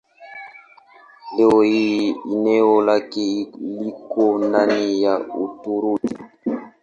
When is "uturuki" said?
5.19-6.17